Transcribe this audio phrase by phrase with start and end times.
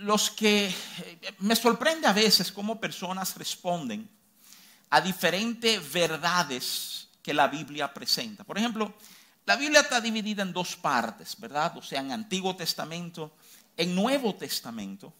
[0.00, 4.08] los que eh, me sorprende a veces cómo personas responden
[4.90, 8.44] a diferentes verdades que la Biblia presenta.
[8.44, 8.94] Por ejemplo,
[9.46, 11.76] la Biblia está dividida en dos partes, ¿verdad?
[11.76, 13.36] O sea, en Antiguo Testamento,
[13.76, 15.12] en Nuevo Testamento.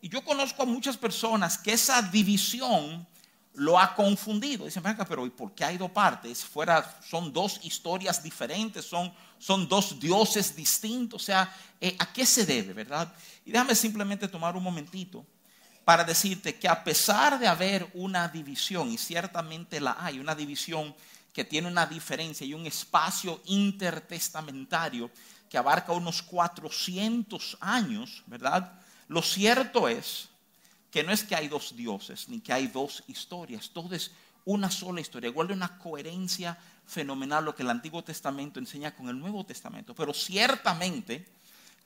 [0.00, 3.06] Y yo conozco a muchas personas que esa división
[3.54, 4.64] lo ha confundido.
[4.64, 6.44] Dicen, pero ¿y por qué hay dos partes?
[6.44, 11.22] Fuera, son dos historias diferentes, son, son dos dioses distintos.
[11.22, 13.12] O sea, eh, ¿a qué se debe, verdad?
[13.44, 15.24] Y déjame simplemente tomar un momentito
[15.84, 20.94] para decirte que a pesar de haber una división, y ciertamente la hay, una división
[21.32, 25.10] que tiene una diferencia y un espacio intertestamentario
[25.48, 28.72] que abarca unos 400 años, ¿verdad?
[29.08, 30.28] Lo cierto es
[30.92, 34.10] que no es que hay dos dioses, ni que hay dos historias, todo es
[34.44, 35.30] una sola historia.
[35.30, 40.12] Guarda una coherencia fenomenal lo que el Antiguo Testamento enseña con el Nuevo Testamento, pero
[40.12, 41.26] ciertamente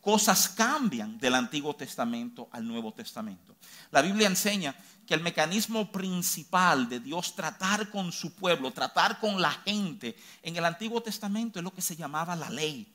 [0.01, 3.55] cosas cambian del Antiguo Testamento al Nuevo Testamento.
[3.93, 4.75] La Biblia enseña
[5.07, 10.57] que el mecanismo principal de Dios tratar con su pueblo, tratar con la gente en
[10.57, 12.93] el Antiguo Testamento es lo que se llamaba la ley.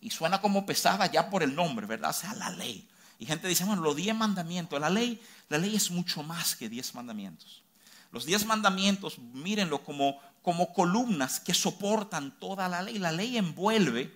[0.00, 2.10] Y suena como pesada ya por el nombre, ¿verdad?
[2.10, 2.88] O sea, la ley.
[3.18, 6.68] Y gente dice, bueno, los diez mandamientos, la ley, la ley es mucho más que
[6.68, 7.62] diez mandamientos.
[8.12, 12.98] Los diez mandamientos, mírenlo como, como columnas que soportan toda la ley.
[12.98, 14.14] La ley envuelve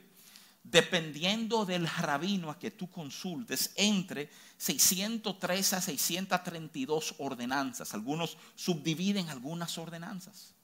[0.62, 7.94] dependiendo del rabino a que tú consultes, entre 603 a 632 ordenanzas.
[7.94, 10.54] Algunos subdividen algunas ordenanzas.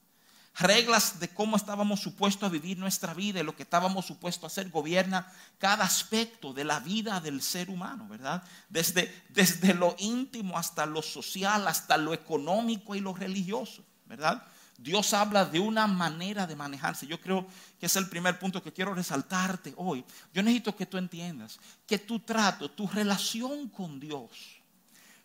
[0.59, 4.47] Reglas de cómo estábamos supuestos a vivir nuestra vida y lo que estábamos supuestos a
[4.47, 8.41] hacer gobierna cada aspecto de la vida del ser humano, ¿verdad?
[8.67, 14.43] Desde, desde lo íntimo hasta lo social, hasta lo económico y lo religioso, ¿verdad?
[14.79, 17.05] Dios habla de una manera de manejarse.
[17.05, 17.45] Yo creo
[17.79, 20.03] que es el primer punto que quiero resaltarte hoy.
[20.33, 24.31] Yo necesito que tú entiendas que tu trato, tu relación con Dios,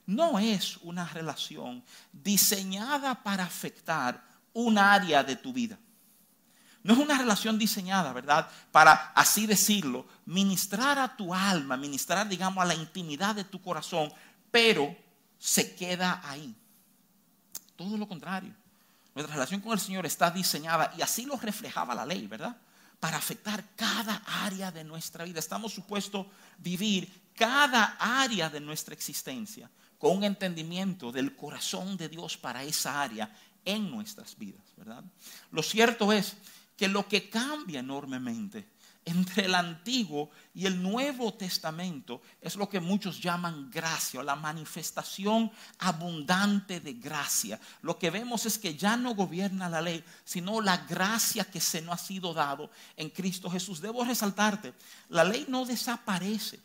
[0.04, 5.78] no es una relación diseñada para afectar un área de tu vida.
[6.82, 8.48] No es una relación diseñada, ¿verdad?
[8.72, 14.12] Para, así decirlo, ministrar a tu alma, ministrar, digamos, a la intimidad de tu corazón,
[14.50, 14.94] pero
[15.38, 16.54] se queda ahí.
[17.76, 18.52] Todo lo contrario.
[19.14, 22.56] Nuestra relación con el Señor está diseñada y así lo reflejaba la ley, ¿verdad?
[22.98, 25.38] Para afectar cada área de nuestra vida.
[25.38, 26.26] Estamos supuestos
[26.58, 33.02] vivir cada área de nuestra existencia con un entendimiento del corazón de Dios para esa
[33.02, 33.30] área
[33.64, 35.04] en nuestras vidas, ¿verdad?
[35.50, 36.36] Lo cierto es
[36.76, 38.68] que lo que cambia enormemente
[39.04, 45.50] entre el Antiguo y el Nuevo Testamento es lo que muchos llaman gracia la manifestación
[45.78, 47.58] abundante de gracia.
[47.82, 51.82] Lo que vemos es que ya no gobierna la ley, sino la gracia que se
[51.82, 53.80] nos ha sido dado en Cristo Jesús.
[53.80, 54.72] Debo resaltarte,
[55.08, 56.60] la ley no desaparece,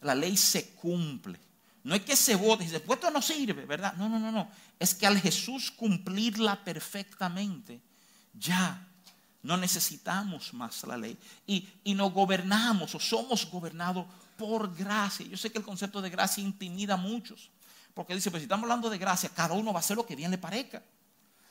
[0.00, 1.38] la ley se cumple.
[1.84, 3.94] No es que se vote y dice, pues esto no sirve, ¿verdad?
[3.94, 4.48] No, no, no, no.
[4.78, 7.80] Es que al Jesús cumplirla perfectamente,
[8.32, 8.88] ya
[9.42, 11.16] no necesitamos más la ley.
[11.46, 14.06] Y, y nos gobernamos o somos gobernados
[14.38, 15.26] por gracia.
[15.26, 17.50] Yo sé que el concepto de gracia intimida a muchos.
[17.92, 20.16] Porque dice, pues si estamos hablando de gracia, cada uno va a hacer lo que
[20.16, 20.82] bien le parezca.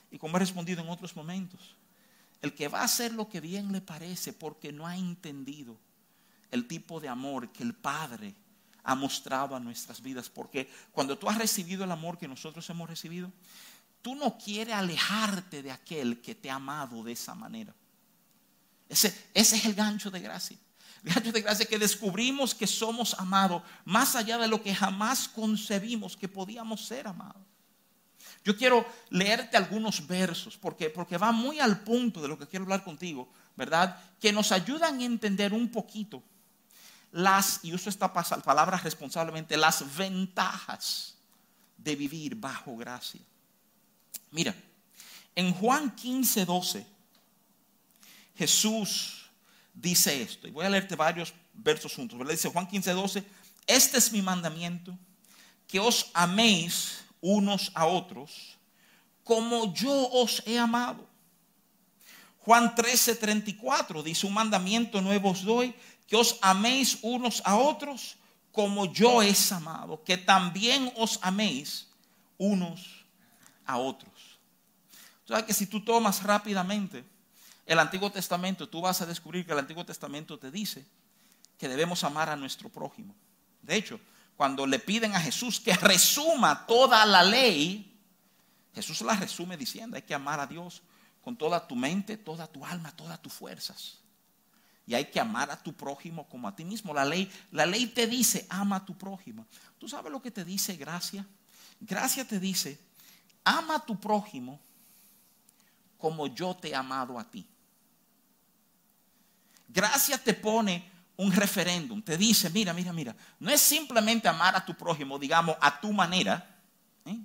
[0.10, 1.76] Y como he respondido en otros momentos,
[2.42, 5.78] el que va a hacer lo que bien le parece porque no ha entendido
[6.52, 8.36] el tipo de amor que el Padre
[8.84, 10.30] ha mostrado a nuestras vidas.
[10.30, 13.32] Porque cuando tú has recibido el amor que nosotros hemos recibido,
[14.02, 17.74] tú no quieres alejarte de aquel que te ha amado de esa manera.
[18.90, 20.58] Ese, es el gancho de gracia.
[21.04, 25.28] El gancho de gracia que descubrimos que somos amados más allá de lo que jamás
[25.28, 27.42] concebimos que podíamos ser amados.
[28.44, 32.64] Yo quiero leerte algunos versos porque, porque va muy al punto de lo que quiero
[32.64, 33.98] hablar contigo, ¿verdad?
[34.20, 36.22] Que nos ayudan a entender un poquito
[37.14, 41.16] las, y uso esta palabra responsablemente, las ventajas
[41.78, 43.22] de vivir bajo gracia.
[44.32, 44.54] Mira,
[45.36, 46.88] en Juan 15, 12,
[48.36, 49.30] Jesús
[49.74, 50.48] dice esto.
[50.48, 52.20] Y voy a leerte varios versos juntos.
[52.28, 53.24] Dice Juan 15, 12,
[53.68, 54.98] este es mi mandamiento,
[55.68, 58.58] que os améis unos a otros
[59.24, 61.08] como yo os he amado.
[62.40, 65.74] Juan 13, 34 dice, un mandamiento nuevo os doy,
[66.08, 68.18] que os améis unos a otros
[68.52, 71.88] como yo he amado, que también os améis
[72.38, 73.06] unos
[73.66, 74.14] a otros.
[75.26, 77.04] Sea que si tú tomas rápidamente
[77.66, 80.86] el Antiguo Testamento, tú vas a descubrir que el Antiguo Testamento te dice
[81.58, 83.16] que debemos amar a nuestro prójimo.
[83.62, 84.00] De hecho,
[84.36, 87.98] cuando le piden a Jesús que resuma toda la ley,
[88.76, 90.82] Jesús la resume diciendo, hay que amar a Dios
[91.24, 94.00] con toda tu mente, toda tu alma, todas tus fuerzas.
[94.86, 96.94] Y hay que amar a tu prójimo como a ti mismo.
[96.94, 99.46] La ley, la ley te dice, ama a tu prójimo.
[99.80, 101.26] ¿Tú sabes lo que te dice gracia?
[101.80, 102.80] Gracia te dice,
[103.44, 104.60] ama a tu prójimo
[105.98, 107.46] como yo te he amado a ti.
[109.70, 114.66] Gracia te pone un referéndum, te dice, mira, mira, mira, no es simplemente amar a
[114.66, 116.60] tu prójimo, digamos, a tu manera,
[117.06, 117.18] ¿eh?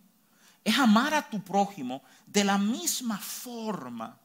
[0.62, 4.18] es amar a tu prójimo de la misma forma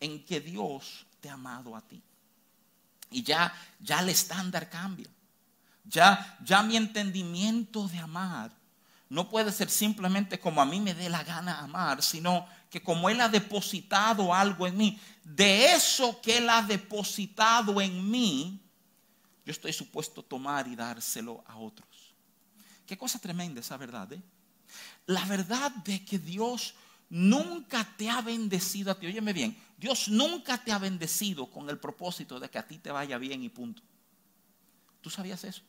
[0.00, 2.02] en que Dios amado a ti.
[3.10, 5.08] Y ya, ya el estándar cambia.
[5.84, 8.50] Ya, ya mi entendimiento de amar
[9.08, 13.08] no puede ser simplemente como a mí me dé la gana amar, sino que como
[13.08, 18.60] Él ha depositado algo en mí, de eso que Él ha depositado en mí,
[19.44, 22.14] yo estoy supuesto tomar y dárselo a otros.
[22.86, 24.12] Qué cosa tremenda esa verdad.
[24.12, 24.22] ¿eh?
[25.06, 26.74] La verdad de que Dios
[27.10, 29.06] nunca te ha bendecido a ti.
[29.06, 32.90] Óyeme bien, Dios nunca te ha bendecido con el propósito de que a ti te
[32.90, 33.82] vaya bien y punto.
[35.00, 35.62] ¿Tú sabías eso?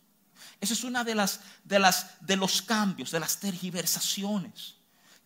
[0.59, 4.75] Esa es una de las, de las de los cambios, de las tergiversaciones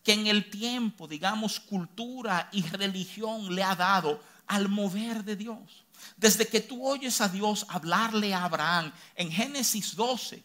[0.02, 5.84] que en el tiempo, digamos, cultura y religión le ha dado al mover de Dios.
[6.16, 10.42] Desde que tú oyes a Dios hablarle a Abraham en Génesis 12,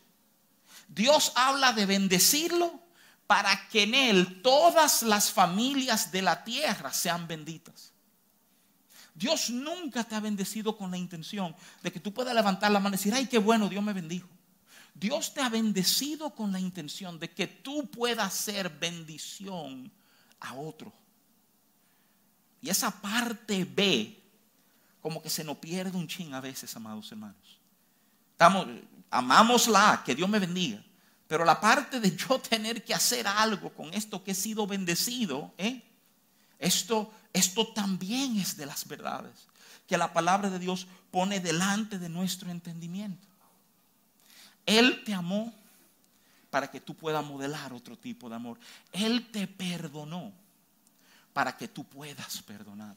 [0.87, 2.81] Dios habla de bendecirlo
[3.27, 7.91] para que en él todas las familias de la tierra sean benditas.
[9.15, 12.95] Dios nunca te ha bendecido con la intención de que tú puedas levantar la mano
[12.95, 14.27] y decir, ay, qué bueno, Dios me bendijo.
[14.93, 19.91] Dios te ha bendecido con la intención de que tú puedas ser bendición
[20.39, 20.91] a otro.
[22.61, 24.21] Y esa parte B,
[25.01, 27.59] como que se nos pierde un chin a veces, amados hermanos.
[28.31, 28.67] Estamos,
[29.09, 30.83] amamos la, que Dios me bendiga.
[31.27, 35.53] Pero la parte de yo tener que hacer algo con esto que he sido bendecido,
[35.57, 35.81] ¿eh?
[36.59, 39.47] esto, esto también es de las verdades
[39.87, 43.27] que la palabra de Dios pone delante de nuestro entendimiento.
[44.65, 45.53] Él te amó
[46.49, 48.57] para que tú puedas modelar otro tipo de amor.
[48.91, 50.31] Él te perdonó
[51.33, 52.95] para que tú puedas perdonar.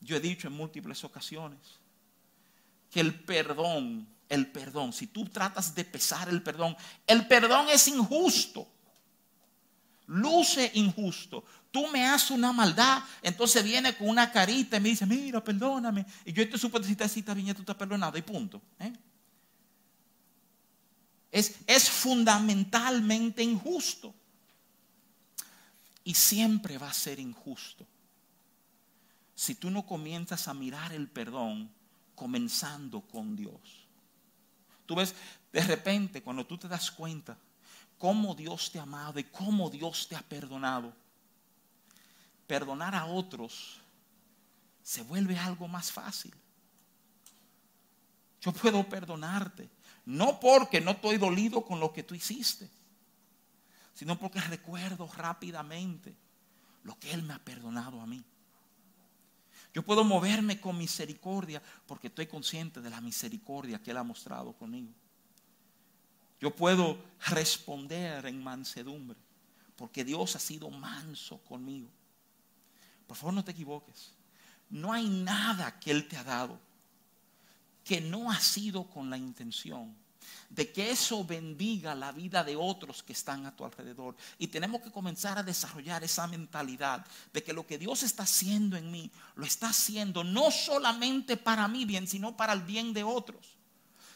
[0.00, 1.58] Yo he dicho en múltiples ocasiones
[2.90, 6.76] que el perdón, el perdón, si tú tratas de pesar el perdón,
[7.06, 8.68] el perdón es injusto.
[10.06, 11.44] Luce injusto.
[11.70, 16.06] Tú me haces una maldad, entonces viene con una carita y me dice, mira, perdóname.
[16.24, 18.60] Y yo te supo decir, si está bien, tú estás perdonado y punto.
[18.78, 18.92] ¿eh?
[21.34, 24.14] Es, fundamentalmente injusto.
[26.04, 27.84] Y siempre va a ser injusto.
[29.34, 31.72] Si tú no comienzas a mirar el perdón
[32.14, 33.83] comenzando con Dios.
[34.86, 35.14] Tú ves,
[35.52, 37.36] de repente, cuando tú te das cuenta
[37.98, 40.92] cómo Dios te ha amado y cómo Dios te ha perdonado,
[42.46, 43.78] perdonar a otros
[44.82, 46.34] se vuelve algo más fácil.
[48.40, 49.70] Yo puedo perdonarte
[50.06, 52.70] no porque no estoy dolido con lo que tú hiciste,
[53.94, 56.14] sino porque recuerdo rápidamente
[56.82, 58.22] lo que Él me ha perdonado a mí.
[59.74, 64.52] Yo puedo moverme con misericordia porque estoy consciente de la misericordia que Él ha mostrado
[64.52, 64.92] conmigo.
[66.40, 69.18] Yo puedo responder en mansedumbre
[69.76, 71.88] porque Dios ha sido manso conmigo.
[73.08, 74.12] Por favor, no te equivoques.
[74.70, 76.60] No hay nada que Él te ha dado
[77.82, 79.94] que no ha sido con la intención
[80.50, 84.16] de que eso bendiga la vida de otros que están a tu alrededor.
[84.38, 88.76] Y tenemos que comenzar a desarrollar esa mentalidad de que lo que Dios está haciendo
[88.76, 93.04] en mí, lo está haciendo no solamente para mi bien, sino para el bien de
[93.04, 93.56] otros.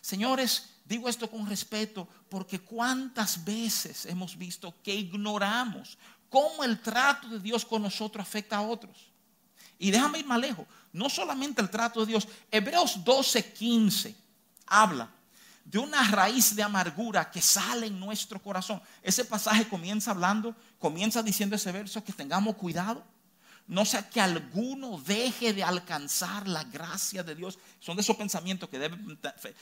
[0.00, 5.99] Señores, digo esto con respeto porque cuántas veces hemos visto que ignoramos
[6.30, 9.09] cómo el trato de Dios con nosotros afecta a otros.
[9.78, 12.28] Y déjame ir más lejos no solamente el trato de Dios.
[12.50, 14.14] Hebreos 12:15
[14.66, 15.09] habla
[15.70, 18.80] de una raíz de amargura que sale en nuestro corazón.
[19.02, 23.04] Ese pasaje comienza hablando, comienza diciendo ese verso que tengamos cuidado.
[23.66, 27.58] No sea que alguno deje de alcanzar la gracia de Dios.
[27.80, 29.18] Son de esos pensamientos que deben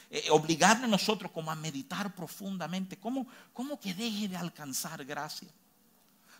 [0.08, 2.96] eh, obligarnos nosotros como a meditar profundamente.
[2.96, 5.48] ¿Cómo, ¿Cómo que deje de alcanzar gracia?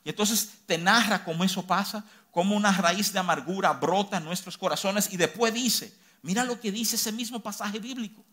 [0.05, 4.57] Y entonces te narra cómo eso pasa, cómo una raíz de amargura brota en nuestros
[4.57, 5.93] corazones y después dice,
[6.23, 8.25] mira lo que dice ese mismo pasaje bíblico.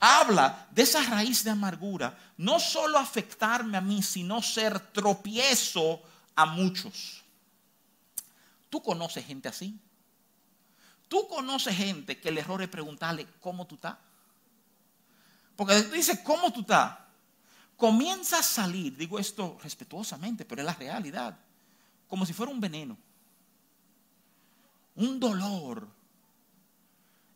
[0.00, 6.02] Habla de esa raíz de amargura, no solo afectarme a mí, sino ser tropiezo
[6.34, 7.22] a muchos.
[8.70, 9.78] ¿Tú conoces gente así?
[11.08, 13.96] ¿Tú conoces gente que el error es preguntarle cómo tú estás?
[15.56, 17.08] Porque tú dices, ¿cómo tú estás?
[17.78, 21.38] comienza a salir, digo esto respetuosamente, pero es la realidad,
[22.08, 22.98] como si fuera un veneno,
[24.96, 25.88] un dolor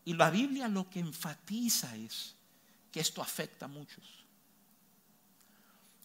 [0.05, 2.35] Y la Biblia lo que enfatiza es
[2.91, 4.05] que esto afecta a muchos.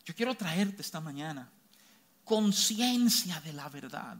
[0.06, 1.52] Yo quiero traerte esta mañana
[2.24, 4.18] conciencia de la verdad.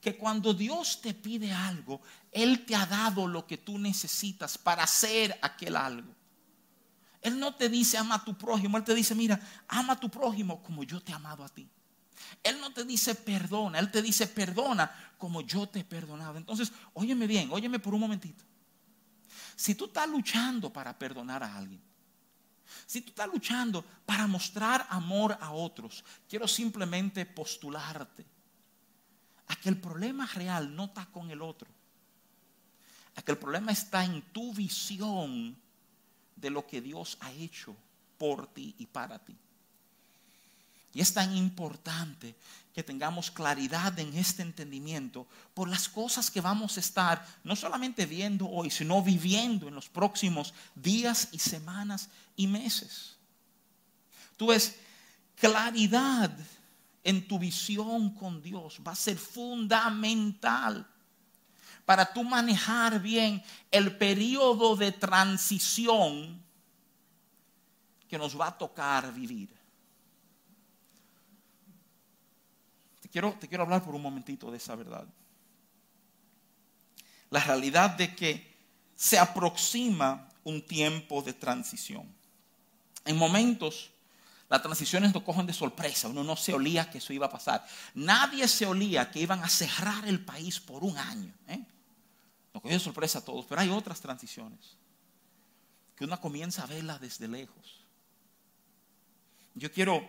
[0.00, 2.00] Que cuando Dios te pide algo,
[2.32, 6.14] Él te ha dado lo que tú necesitas para hacer aquel algo.
[7.20, 10.08] Él no te dice ama a tu prójimo, Él te dice, mira, ama a tu
[10.08, 11.68] prójimo como yo te he amado a ti.
[12.42, 16.36] Él no te dice perdona, Él te dice perdona como yo te he perdonado.
[16.36, 18.44] Entonces, óyeme bien, óyeme por un momentito.
[19.56, 21.80] Si tú estás luchando para perdonar a alguien,
[22.86, 28.24] si tú estás luchando para mostrar amor a otros, quiero simplemente postularte
[29.48, 31.68] a que el problema real no está con el otro,
[33.16, 35.56] a que el problema está en tu visión
[36.36, 37.74] de lo que Dios ha hecho
[38.16, 39.36] por ti y para ti.
[40.94, 42.34] Y es tan importante
[42.74, 48.06] que tengamos claridad en este entendimiento por las cosas que vamos a estar no solamente
[48.06, 53.16] viendo hoy, sino viviendo en los próximos días y semanas y meses.
[54.36, 54.78] Tú ves,
[55.34, 56.30] claridad
[57.02, 60.86] en tu visión con Dios va a ser fundamental
[61.84, 66.40] para tú manejar bien el periodo de transición
[68.06, 69.57] que nos va a tocar vivir.
[73.08, 75.06] Te quiero, te quiero hablar por un momentito de esa verdad.
[77.30, 78.54] La realidad de que
[78.94, 82.06] se aproxima un tiempo de transición.
[83.06, 83.90] En momentos
[84.50, 86.08] las transiciones nos cogen de sorpresa.
[86.08, 87.66] Uno no se olía que eso iba a pasar.
[87.94, 91.32] Nadie se olía que iban a cerrar el país por un año.
[91.46, 91.64] ¿eh?
[92.52, 93.46] Nos cogió de sorpresa a todos.
[93.46, 94.76] Pero hay otras transiciones
[95.96, 97.80] que uno comienza a verlas desde lejos.
[99.54, 100.06] Yo quiero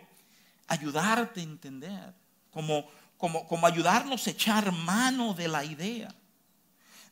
[0.68, 2.19] ayudarte a entender
[2.50, 6.14] como, como, como ayudarnos a echar mano de la idea,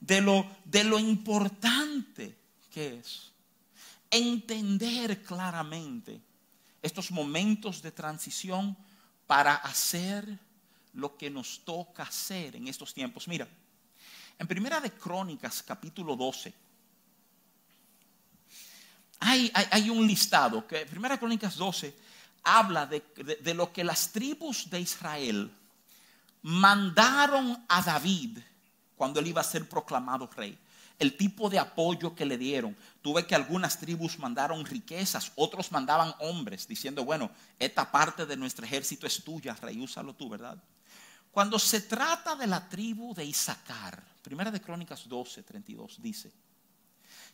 [0.01, 2.37] de lo, de lo importante
[2.71, 3.33] que es
[4.11, 6.21] entender claramente
[6.83, 8.77] estos momentos de transición
[9.27, 10.39] para hacer
[10.95, 13.29] lo que nos toca hacer en estos tiempos.
[13.29, 13.49] Mira,
[14.39, 16.55] en Primera de Crónicas, capítulo 12,
[19.21, 21.95] hay, hay, un listado que Primera de Crónicas 12
[22.57, 23.03] habla de,
[23.43, 25.51] de, lo que las tribus de Israel
[26.43, 28.39] mandaron a David
[28.97, 30.59] cuando él iba a ser proclamado rey.
[30.99, 32.77] El tipo de apoyo que le dieron.
[33.03, 38.65] Tuve que algunas tribus mandaron riquezas, otros mandaban hombres, diciendo, bueno, esta parte de nuestro
[38.65, 40.59] ejército es tuya, rey, úsalo tú, ¿verdad?
[41.31, 46.33] Cuando se trata de la tribu de Isaacar, primera de Crónicas 12, 32, dice,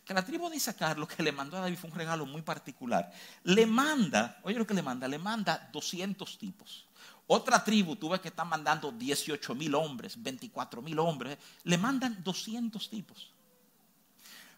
[0.05, 2.43] que la tribu de Isaacar lo que le mandó a David fue un regalo muy
[2.43, 3.11] particular.
[3.43, 6.85] Le manda, oye lo que le manda, le manda 200 tipos.
[7.27, 12.87] Otra tribu tuve que estar mandando 18 mil hombres, 24 mil hombres, le mandan 200
[12.87, 13.31] tipos.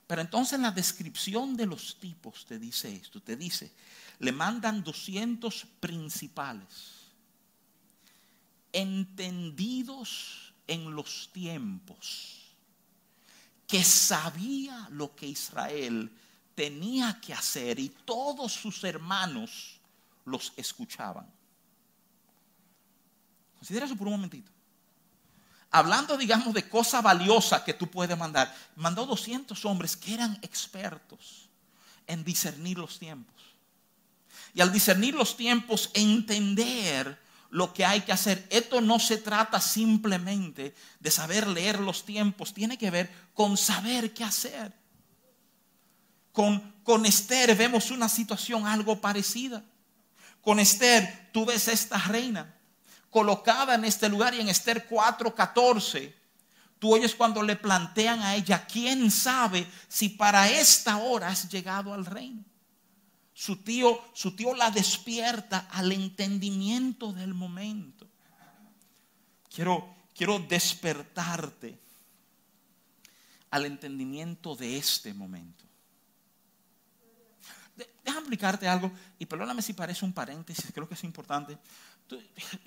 [0.06, 3.72] Pero entonces en la descripción de los tipos te dice esto, te dice,
[4.20, 7.08] le mandan 200 principales,
[8.74, 12.37] entendidos en los tiempos
[13.68, 16.12] que sabía lo que Israel
[16.56, 19.80] tenía que hacer y todos sus hermanos
[20.26, 21.28] los escuchaban.
[23.58, 24.52] Considera eso por un momentito.
[25.70, 31.50] Hablando, digamos, de cosa valiosa que tú puedes mandar, mandó 200 hombres que eran expertos
[32.08, 33.36] en discernir los tiempos.
[34.54, 37.20] Y al discernir los tiempos, entender
[37.50, 38.46] lo que hay que hacer.
[38.50, 44.14] Esto no se trata simplemente de saber leer los tiempos, tiene que ver con saber
[44.14, 44.74] qué hacer.
[46.32, 49.64] Con, con Esther vemos una situación algo parecida.
[50.42, 52.54] Con Esther tú ves esta reina
[53.10, 56.14] colocada en este lugar y en Esther 4:14.
[56.80, 61.94] Tú oyes cuando le plantean a ella, ¿quién sabe si para esta hora has llegado
[61.94, 62.44] al reino?
[63.40, 68.08] Su tío, su tío la despierta al entendimiento del momento.
[69.48, 71.78] Quiero, quiero despertarte
[73.52, 75.66] al entendimiento de este momento.
[78.04, 81.60] Déjame explicarte algo y perdóname si parece un paréntesis, creo que es importante.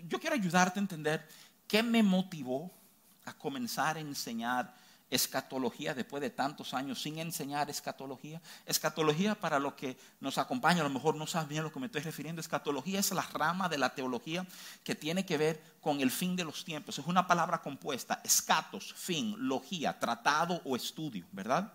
[0.07, 1.29] Yo quiero ayudarte a entender
[1.67, 2.71] qué me motivó
[3.25, 4.73] a comenzar a enseñar
[5.11, 8.40] escatología después de tantos años sin enseñar escatología.
[8.64, 11.81] Escatología para lo que nos acompaña, a lo mejor no sabes bien a lo que
[11.81, 12.40] me estoy refiriendo.
[12.40, 14.47] Escatología es la rama de la teología
[14.85, 16.99] que tiene que ver con el fin de los tiempos.
[16.99, 21.73] Es una palabra compuesta, escatos, fin, logía, tratado o estudio, ¿verdad?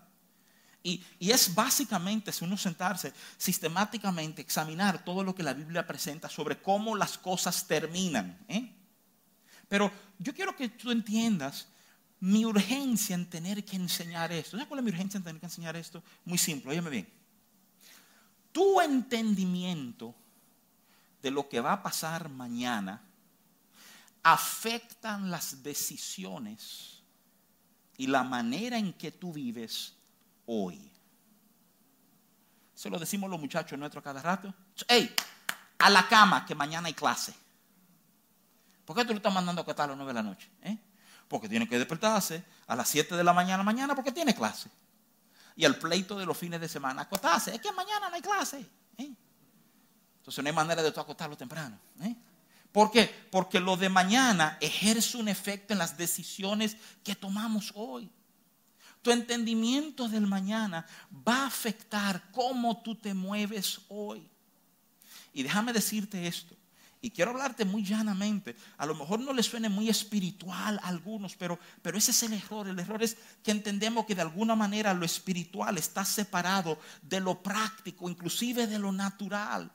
[0.82, 6.28] Y, y, es básicamente, si uno sentarse sistemáticamente, examinar todo lo que la Biblia presenta
[6.28, 8.38] sobre cómo las cosas terminan.
[8.46, 8.72] ¿eh?
[9.68, 11.66] Pero yo quiero que tú entiendas
[12.20, 14.52] mi urgencia en tener que enseñar esto?
[14.52, 16.02] ¿Sabes cuál es mi urgencia en tener que enseñar esto?
[16.24, 17.08] Muy simple, óyeme bien.
[18.52, 20.14] Tu entendimiento
[21.22, 23.02] de lo que va a pasar mañana
[24.22, 27.02] afectan las decisiones
[27.96, 29.94] y la manera en que tú vives
[30.46, 30.90] hoy.
[32.74, 34.52] Se lo decimos los muchachos nuestros cada rato.
[34.88, 35.14] ¡Ey!
[35.78, 37.34] A la cama, que mañana hay clase.
[38.84, 40.50] ¿Por qué tú lo estás mandando a acostar a las 9 de la noche?
[40.62, 40.78] ¿Eh?
[41.28, 44.70] Porque tiene que despertarse a las 7 de la mañana mañana porque tiene clase.
[45.56, 47.54] Y al pleito de los fines de semana acostarse.
[47.54, 48.60] Es que mañana no hay clase.
[48.98, 49.10] ¿eh?
[50.18, 51.78] Entonces no hay manera de tú acostarlo temprano.
[52.02, 52.14] ¿eh?
[52.70, 53.06] ¿Por qué?
[53.30, 58.10] Porque lo de mañana ejerce un efecto en las decisiones que tomamos hoy.
[59.00, 60.84] Tu entendimiento del mañana
[61.26, 64.28] va a afectar cómo tú te mueves hoy.
[65.32, 66.56] Y déjame decirte esto.
[67.02, 68.56] Y quiero hablarte muy llanamente.
[68.78, 72.32] A lo mejor no le suene muy espiritual a algunos, pero, pero ese es el
[72.32, 72.66] error.
[72.68, 77.42] El error es que entendemos que de alguna manera lo espiritual está separado de lo
[77.42, 79.70] práctico, inclusive de lo natural.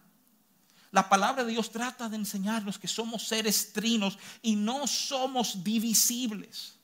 [0.92, 6.75] La palabra de Dios trata de enseñarnos que somos seres trinos y no somos divisibles.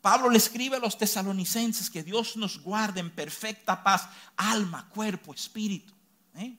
[0.00, 5.34] Pablo le escribe a los tesalonicenses que Dios nos guarde en perfecta paz, alma, cuerpo,
[5.34, 5.92] espíritu.
[6.34, 6.56] ¿eh?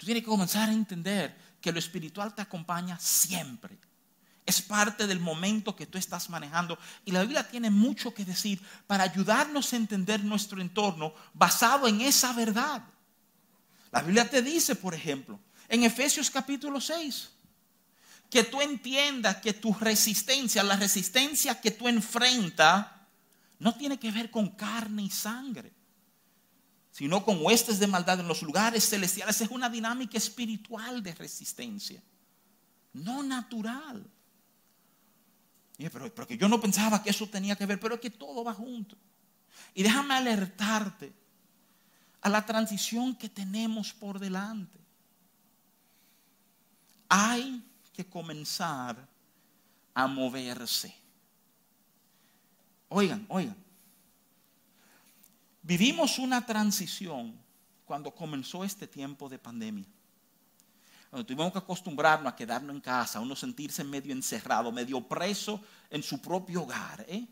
[0.00, 3.76] Tú tienes que comenzar a entender que lo espiritual te acompaña siempre.
[4.46, 6.78] Es parte del momento que tú estás manejando.
[7.04, 12.00] Y la Biblia tiene mucho que decir para ayudarnos a entender nuestro entorno basado en
[12.00, 12.82] esa verdad.
[13.92, 15.38] La Biblia te dice, por ejemplo,
[15.68, 17.32] en Efesios capítulo 6,
[18.30, 22.86] que tú entiendas que tu resistencia, la resistencia que tú enfrentas,
[23.58, 25.74] no tiene que ver con carne y sangre,
[26.90, 29.40] sino con huestes de maldad en los lugares celestiales.
[29.40, 32.02] Es una dinámica espiritual de resistencia,
[32.92, 34.04] no natural.
[35.78, 38.52] Pero, pero yo no pensaba que eso tenía que ver, pero es que todo va
[38.52, 38.96] junto.
[39.74, 41.12] Y déjame alertarte
[42.20, 44.78] a la transición que tenemos por delante.
[47.08, 47.62] Hay
[47.92, 49.08] que comenzar
[49.94, 50.94] a moverse.
[52.88, 53.56] Oigan, oigan.
[55.62, 57.34] Vivimos una transición
[57.84, 59.86] cuando comenzó este tiempo de pandemia.
[61.10, 65.60] Cuando tuvimos que acostumbrarnos a quedarnos en casa, a uno sentirse medio encerrado, medio preso
[65.90, 67.04] en su propio hogar.
[67.08, 67.26] ¿eh?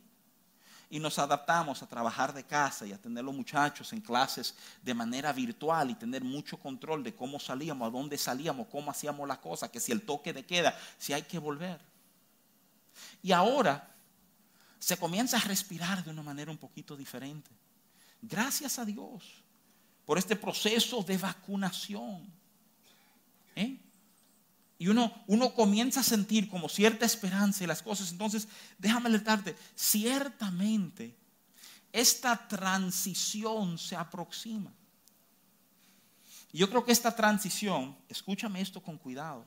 [0.91, 4.95] y nos adaptamos a trabajar de casa y a tener los muchachos en clases de
[4.95, 9.39] manera virtual y tener mucho control de cómo salíamos, a dónde salíamos, cómo hacíamos las
[9.39, 11.81] cosas, que si el toque de queda, si hay que volver.
[13.23, 13.95] Y ahora
[14.79, 17.51] se comienza a respirar de una manera un poquito diferente.
[18.23, 19.25] Gracias a Dios
[20.05, 22.27] por este proceso de vacunación.
[23.55, 23.79] ¿Eh?
[24.79, 28.13] Y uno, uno comienza a sentir como cierta esperanza y las cosas.
[28.13, 31.17] Entonces, déjame alertarte, ciertamente
[31.93, 34.73] esta transición se aproxima.
[36.53, 39.47] Yo creo que esta transición, escúchame esto con cuidado,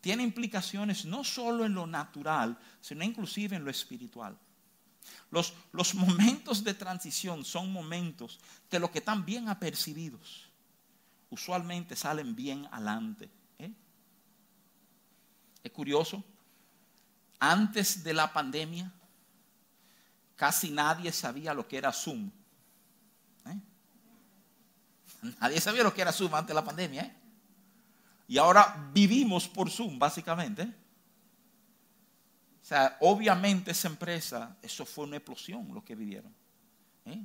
[0.00, 4.38] tiene implicaciones no solo en lo natural, sino inclusive en lo espiritual.
[5.30, 10.48] Los, los momentos de transición son momentos que lo que están bien apercibidos
[11.30, 13.30] usualmente salen bien adelante.
[15.62, 16.22] Es curioso,
[17.38, 18.90] antes de la pandemia,
[20.36, 22.30] casi nadie sabía lo que era Zoom.
[23.46, 23.60] ¿eh?
[25.40, 27.02] Nadie sabía lo que era Zoom antes de la pandemia.
[27.02, 27.16] ¿eh?
[28.28, 30.72] Y ahora vivimos por Zoom, básicamente.
[32.68, 36.30] O sea, obviamente esa empresa, eso fue una explosión lo que vivieron.
[37.06, 37.24] ¿eh?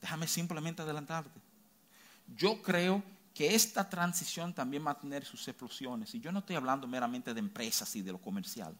[0.00, 1.40] Déjame simplemente adelantarte.
[2.28, 3.02] Yo creo
[3.34, 6.14] que esta transición también va a tener sus explosiones.
[6.14, 8.72] Y yo no estoy hablando meramente de empresas y de lo comercial.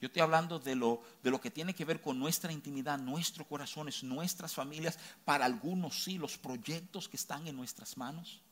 [0.00, 3.46] Yo estoy hablando de lo, de lo que tiene que ver con nuestra intimidad, nuestros
[3.46, 4.98] corazones, nuestras familias.
[5.24, 8.42] Para algunos sí, los proyectos que están en nuestras manos.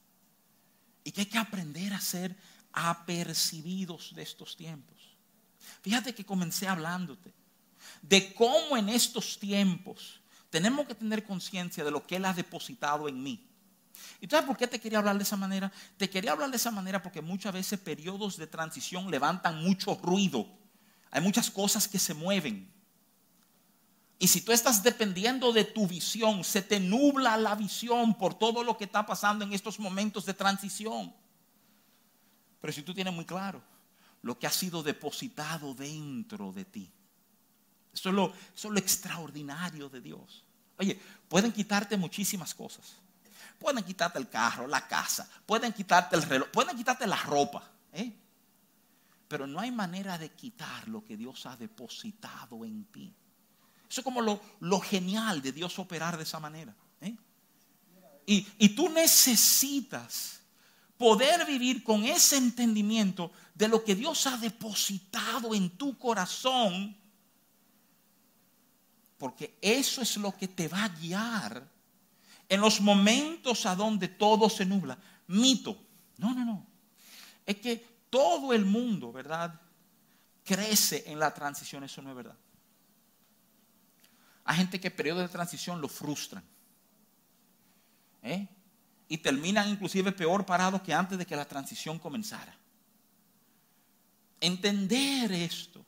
[1.02, 2.36] Y que hay que aprender a ser
[2.72, 4.93] apercibidos de estos tiempos.
[5.82, 7.32] Fíjate que comencé hablándote
[8.02, 13.08] de cómo en estos tiempos tenemos que tener conciencia de lo que Él ha depositado
[13.08, 13.48] en mí
[14.20, 15.72] ¿Y tú sabes por qué te quería hablar de esa manera?
[15.96, 20.46] Te quería hablar de esa manera porque muchas veces periodos de transición levantan mucho ruido.
[21.10, 22.72] Hay muchas cosas que se mueven.
[24.18, 28.64] Y si tú estás dependiendo de tu visión, se te nubla la visión por todo
[28.64, 31.14] lo que está pasando en estos momentos de transición.
[32.60, 33.62] Pero si tú tienes muy claro
[34.24, 36.90] lo que ha sido depositado dentro de ti,
[37.92, 40.44] eso es lo, extraordinario de Dios.
[40.78, 42.96] Oye, pueden quitarte muchísimas cosas.
[43.58, 47.70] Pueden quitarte el carro, la casa, pueden quitarte el reloj, pueden quitarte la ropa.
[47.92, 48.12] ¿eh?
[49.28, 53.12] pero no hay manera de quitar lo que Dios ha depositado en ti.
[53.88, 56.74] Eso es como lo, genial de Dios operar de esa manera.
[57.00, 57.16] ¿eh?
[58.26, 60.40] Y tú necesitas
[60.98, 66.96] poder vivir con ese entendimiento de lo que Dios ha depositado en tu corazón,
[69.18, 71.68] porque eso es lo que te va a guiar
[72.48, 74.98] en los momentos a donde todo se nubla.
[75.28, 75.78] Mito.
[76.18, 76.66] No, no, no.
[77.46, 79.60] Es que todo el mundo, ¿verdad?
[80.44, 82.36] Crece en la transición, eso no es verdad.
[84.44, 86.44] Hay gente que periodo de transición lo frustran.
[88.22, 88.46] ¿eh?
[89.08, 92.56] Y terminan inclusive peor parados que antes de que la transición comenzara.
[94.40, 95.84] Entender esto.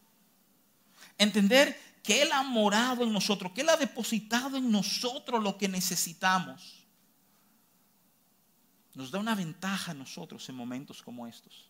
[1.18, 5.68] Entender que Él ha morado en nosotros, que Él ha depositado en nosotros lo que
[5.68, 6.84] necesitamos.
[8.94, 11.68] Nos da una ventaja a nosotros en momentos como estos.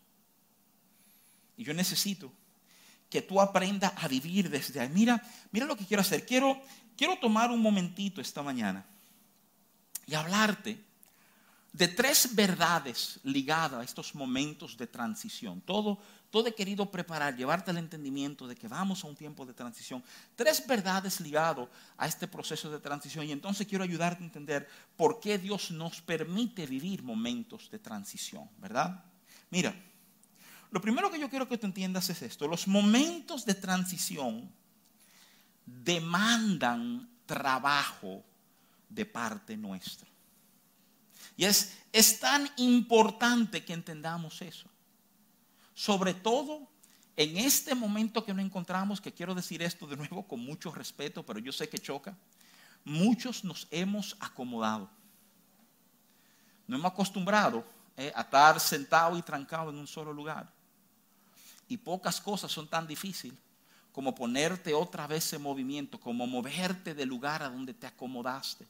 [1.57, 2.33] Y yo necesito
[3.09, 4.89] que tú aprendas a vivir desde ahí.
[4.91, 6.27] Mira, mira lo que quiero hacer.
[6.27, 6.61] Quiero,
[6.97, 8.85] quiero tomar un momentito esta mañana
[10.07, 10.85] y hablarte
[11.77, 15.61] de tres verdades ligadas a estos momentos de transición.
[15.61, 15.99] Todo,
[16.31, 20.03] todo he querido preparar, llevarte al entendimiento de que vamos a un tiempo de transición.
[20.35, 23.27] Tres verdades ligadas a este proceso de transición.
[23.27, 28.49] Y entonces quiero ayudarte a entender por qué Dios nos permite vivir momentos de transición,
[28.57, 29.05] ¿verdad?
[29.51, 29.75] Mira,
[30.71, 32.49] lo primero que yo quiero que tú entiendas es esto.
[32.49, 34.51] Los momentos de transición
[35.67, 38.25] demandan trabajo
[38.89, 40.16] de parte nuestra.
[41.37, 44.69] Y es, es tan importante que entendamos eso.
[45.75, 46.67] Sobre todo
[47.17, 51.25] en este momento que nos encontramos, que quiero decir esto de nuevo con mucho respeto,
[51.25, 52.17] pero yo sé que choca,
[52.85, 54.89] muchos nos hemos acomodado.
[56.67, 57.65] No hemos acostumbrado
[57.97, 60.51] eh, a estar sentado y trancado en un solo lugar.
[61.69, 63.39] Y pocas cosas son tan difíciles
[63.93, 68.67] como ponerte otra vez en movimiento, como moverte del lugar a donde te acomodaste.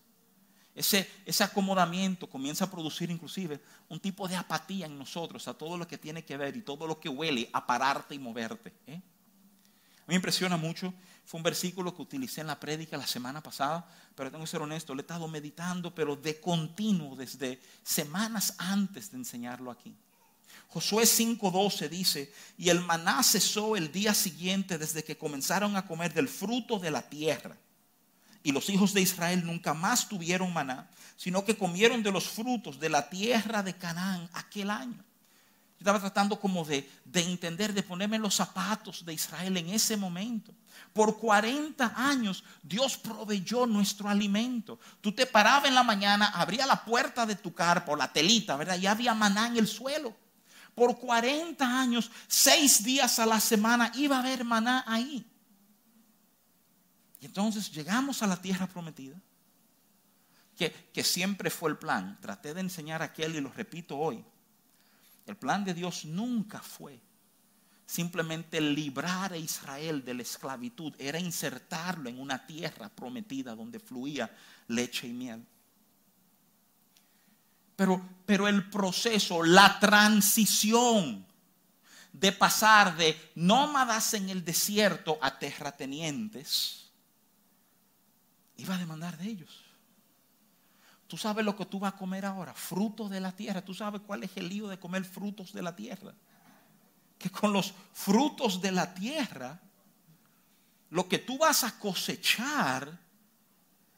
[0.76, 3.58] Ese, ese acomodamiento comienza a producir inclusive
[3.88, 6.86] un tipo de apatía en nosotros a todo lo que tiene que ver y todo
[6.86, 8.74] lo que huele a pararte y moverte.
[8.86, 8.92] ¿eh?
[8.92, 10.92] A mí me impresiona mucho,
[11.24, 14.60] fue un versículo que utilicé en la prédica la semana pasada, pero tengo que ser
[14.60, 19.96] honesto, lo he estado meditando, pero de continuo desde semanas antes de enseñarlo aquí.
[20.68, 26.12] Josué 5:12 dice, y el maná cesó el día siguiente desde que comenzaron a comer
[26.12, 27.56] del fruto de la tierra
[28.46, 32.78] y los hijos de Israel nunca más tuvieron maná, sino que comieron de los frutos
[32.78, 34.94] de la tierra de Canaán aquel año.
[34.94, 39.96] Yo estaba tratando como de, de entender, de ponerme los zapatos de Israel en ese
[39.96, 40.54] momento.
[40.92, 44.78] Por 40 años Dios proveyó nuestro alimento.
[45.00, 48.54] Tú te parabas en la mañana, abría la puerta de tu carpa o la telita,
[48.54, 48.78] ¿verdad?
[48.78, 50.16] Y había maná en el suelo.
[50.72, 55.26] Por 40 años, seis días a la semana iba a haber maná ahí.
[57.26, 59.16] Entonces llegamos a la tierra prometida,
[60.56, 62.18] que, siempre fue el plan.
[62.20, 64.24] Traté de enseñar aquel y lo repito hoy.
[65.26, 67.00] El plan de Dios nunca fue
[67.84, 74.28] simplemente librar a Israel de la esclavitud, era insertarlo en una tierra prometida donde fluía
[74.68, 75.46] leche y miel.
[77.76, 81.24] Pero, pero el proceso, la transición
[82.12, 86.85] de pasar de nómadas en el desierto a terratenientes,
[88.56, 89.62] iba a demandar de ellos.
[91.06, 93.64] Tú sabes lo que tú vas a comer ahora, frutos de la tierra.
[93.64, 96.12] Tú sabes cuál es el lío de comer frutos de la tierra.
[97.18, 99.60] Que con los frutos de la tierra,
[100.90, 102.98] lo que tú vas a cosechar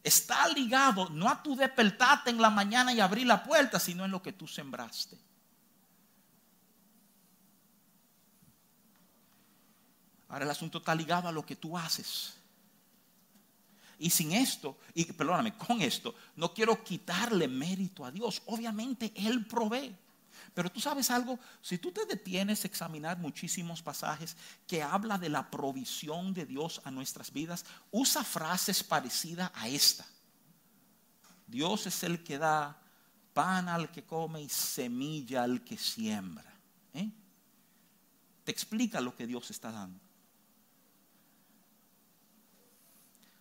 [0.03, 4.11] está ligado no a tu despertarte en la mañana y abrir la puerta, sino en
[4.11, 5.19] lo que tú sembraste.
[10.29, 12.35] Ahora el asunto está ligado a lo que tú haces.
[13.99, 18.43] Y sin esto, y perdóname, con esto, no quiero quitarle mérito a Dios.
[18.47, 19.95] Obviamente Él provee.
[20.55, 25.29] Pero tú sabes algo, si tú te detienes a examinar muchísimos pasajes que habla de
[25.29, 30.07] la provisión de Dios a nuestras vidas, usa frases parecidas a esta.
[31.47, 32.81] Dios es el que da
[33.33, 36.53] pan al que come y semilla al que siembra.
[36.95, 37.11] ¿eh?
[38.45, 40.08] Te explica lo que Dios está dando.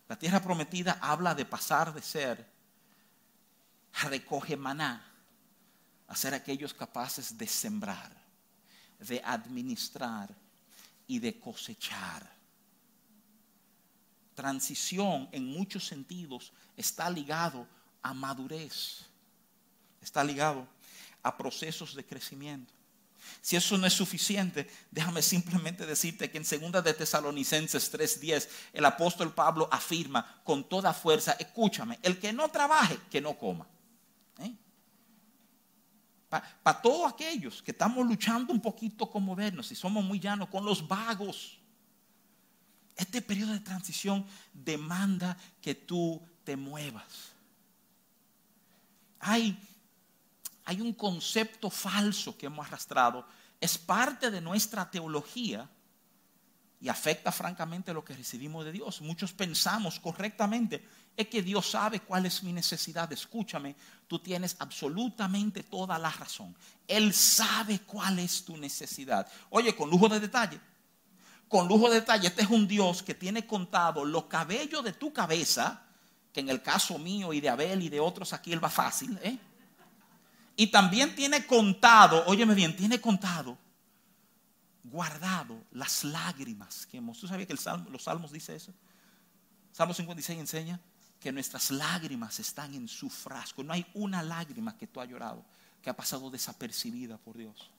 [0.08, 2.58] La tierra prometida habla de pasar de ser
[4.04, 5.04] recoge maná
[6.06, 8.10] a ser aquellos capaces de sembrar,
[8.98, 10.34] de administrar
[11.06, 12.34] y de cosechar.
[14.34, 17.66] Transición en muchos sentidos está ligado
[18.02, 19.04] a madurez,
[20.00, 20.66] está ligado
[21.22, 22.77] a procesos de crecimiento.
[23.40, 28.84] Si eso no es suficiente, déjame simplemente decirte que en 2 de Tesalonicenses 3:10 el
[28.84, 33.66] apóstol Pablo afirma con toda fuerza, escúchame, el que no trabaje, que no coma.
[34.38, 34.54] ¿Eh?
[36.28, 40.64] Para todos aquellos que estamos luchando un poquito con modernos y somos muy llanos con
[40.64, 41.58] los vagos,
[42.96, 47.32] este periodo de transición demanda que tú te muevas.
[49.20, 49.58] Hay
[50.68, 53.26] hay un concepto falso que hemos arrastrado,
[53.58, 55.66] es parte de nuestra teología
[56.78, 59.00] y afecta francamente lo que recibimos de Dios.
[59.00, 63.10] Muchos pensamos correctamente, es que Dios sabe cuál es mi necesidad.
[63.10, 63.76] Escúchame,
[64.06, 66.54] tú tienes absolutamente toda la razón.
[66.86, 69.26] Él sabe cuál es tu necesidad.
[69.48, 70.60] Oye, con lujo de detalle,
[71.48, 75.14] con lujo de detalle, este es un Dios que tiene contado los cabellos de tu
[75.14, 75.82] cabeza,
[76.30, 79.18] que en el caso mío y de Abel y de otros aquí él va fácil,
[79.22, 79.38] ¿eh?
[80.60, 83.56] Y también tiene contado, óyeme bien, tiene contado,
[84.82, 87.20] guardado las lágrimas que hemos.
[87.20, 88.74] ¿Tú sabías que los salmos dice eso?
[89.70, 90.80] Salmo 56 enseña
[91.20, 93.62] que nuestras lágrimas están en su frasco.
[93.62, 95.44] No hay una lágrima que tú has llorado
[95.80, 97.70] que ha pasado desapercibida por Dios.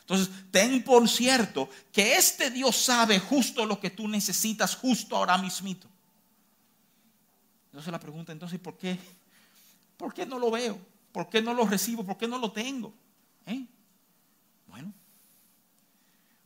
[0.00, 5.38] Entonces, ten por cierto que este Dios sabe justo lo que tú necesitas justo ahora
[5.38, 5.86] mismito.
[7.66, 8.98] Entonces la pregunta, entonces, ¿por qué?
[9.96, 10.97] ¿Por qué no lo veo?
[11.12, 12.04] ¿Por qué no lo recibo?
[12.04, 12.94] ¿Por qué no lo tengo?
[13.46, 13.66] ¿Eh?
[14.66, 14.92] Bueno,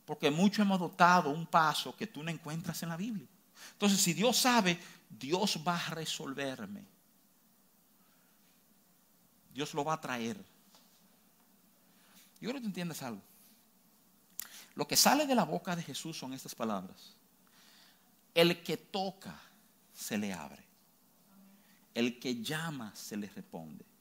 [0.05, 3.27] porque muchos hemos adoptado un paso que tú no encuentras en la Biblia.
[3.73, 6.83] Entonces, si Dios sabe, Dios va a resolverme.
[9.53, 10.37] Dios lo va a traer.
[12.41, 13.21] Yo creo que tú entiendes algo.
[14.75, 17.15] Lo que sale de la boca de Jesús son estas palabras.
[18.33, 19.39] El que toca,
[19.93, 20.63] se le abre.
[21.93, 23.92] El que llama, se le responde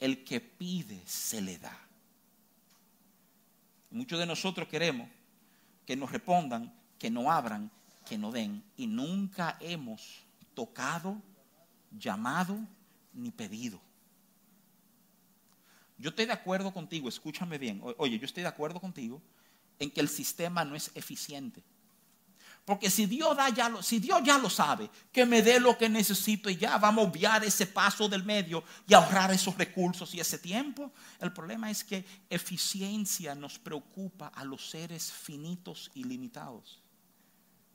[0.00, 1.78] el que pide se le da.
[3.90, 5.08] Muchos de nosotros queremos
[5.86, 7.70] que nos respondan, que no abran,
[8.04, 8.62] que no den.
[8.76, 11.20] Y nunca hemos tocado,
[11.90, 12.58] llamado
[13.12, 13.80] ni pedido.
[15.98, 17.80] Yo estoy de acuerdo contigo, escúchame bien.
[17.96, 19.22] Oye, yo estoy de acuerdo contigo
[19.78, 21.62] en que el sistema no es eficiente.
[22.66, 25.78] Porque si Dios, da ya lo, si Dios ya lo sabe, que me dé lo
[25.78, 30.12] que necesito y ya vamos a obviar ese paso del medio y ahorrar esos recursos
[30.14, 30.90] y ese tiempo.
[31.20, 36.82] El problema es que eficiencia nos preocupa a los seres finitos y limitados.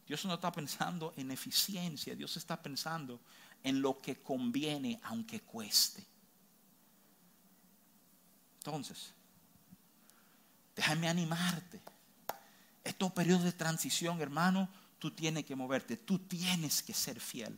[0.06, 3.22] Dios no está pensando en eficiencia, Dios está pensando
[3.64, 6.06] en lo que conviene aunque cueste.
[8.58, 9.14] Entonces,
[10.76, 11.80] déjame animarte.
[12.84, 14.68] Estos periodos de transición, hermano,
[15.02, 17.58] tú tienes que moverte, tú tienes que ser fiel.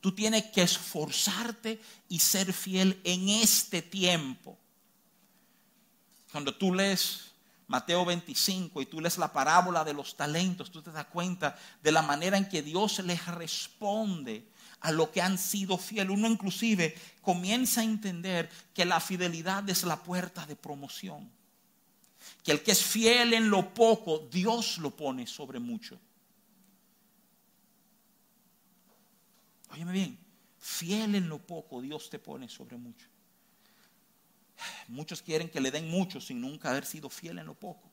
[0.00, 4.58] Tú tienes que esforzarte y ser fiel en este tiempo.
[6.32, 7.32] Cuando tú lees
[7.66, 11.92] Mateo 25 y tú lees la parábola de los talentos, tú te das cuenta de
[11.92, 14.48] la manera en que Dios les responde
[14.80, 16.16] a lo que han sido fieles.
[16.16, 21.30] Uno inclusive comienza a entender que la fidelidad es la puerta de promoción.
[22.42, 26.00] Que el que es fiel en lo poco, Dios lo pone sobre mucho.
[29.70, 30.18] Óyeme bien,
[30.58, 33.06] fiel en lo poco, Dios te pone sobre mucho.
[34.88, 37.90] Muchos quieren que le den mucho sin nunca haber sido fiel en lo poco.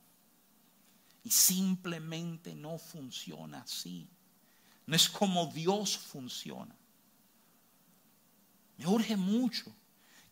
[1.24, 4.10] Y simplemente no funciona así.
[4.86, 6.76] No es como Dios funciona.
[8.78, 9.76] Me urge mucho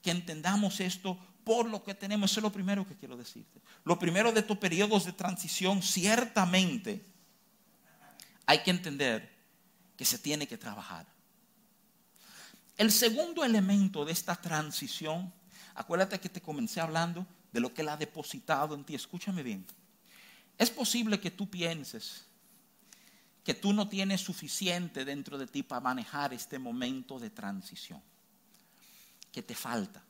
[0.01, 2.31] que entendamos esto por lo que tenemos.
[2.31, 3.62] Eso es lo primero que quiero decirte.
[3.84, 7.05] Lo primero de estos periodos de transición, ciertamente,
[8.45, 9.34] hay que entender
[9.97, 11.14] que se tiene que trabajar.
[12.77, 15.31] El segundo elemento de esta transición,
[15.75, 18.95] acuérdate que te comencé hablando de lo que Él ha depositado en ti.
[18.95, 19.65] Escúchame bien.
[20.57, 22.25] Es posible que tú pienses
[23.45, 28.01] que tú no tienes suficiente dentro de ti para manejar este momento de transición.
[29.31, 30.01] Que te falta.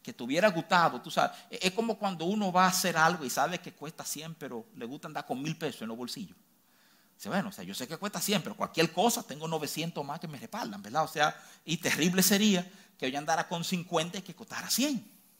[0.00, 1.36] Que te hubiera gustado, tú sabes.
[1.50, 4.86] Es como cuando uno va a hacer algo y sabe que cuesta 100, pero le
[4.86, 6.36] gusta andar con mil pesos en los bolsillos
[7.28, 10.26] bueno, o sea, yo sé que cuesta 100, pero cualquier cosa tengo 900 más que
[10.26, 11.04] me respaldan, ¿verdad?
[11.04, 14.96] O sea, y terrible sería que yo andara con 50 y que costara 100.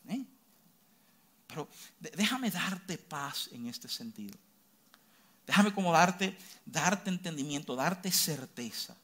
[0.08, 0.24] ¿eh?
[1.46, 4.36] Pero déjame darte paz en este sentido.
[5.46, 8.94] Déjame como darte, darte entendimiento, darte certeza.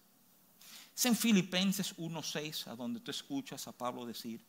[0.94, 4.44] Es en Filipenses 1.6 a donde tú escuchas a Pablo decir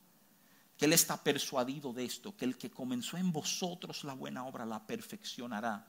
[0.78, 4.66] que él está persuadido de esto, que el que comenzó en vosotros la buena obra
[4.66, 5.88] la perfeccionará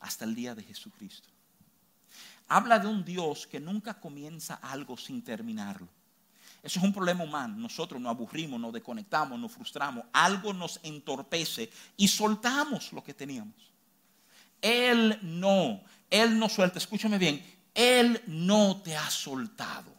[0.00, 1.28] hasta el día de Jesucristo
[2.56, 5.88] habla de un Dios que nunca comienza algo sin terminarlo.
[6.62, 7.56] Eso es un problema humano.
[7.56, 10.04] Nosotros nos aburrimos, nos desconectamos, nos frustramos.
[10.12, 13.54] Algo nos entorpece y soltamos lo que teníamos.
[14.60, 16.78] Él no, Él no suelta.
[16.78, 17.42] Escúchame bien,
[17.74, 19.92] Él no te ha soltado.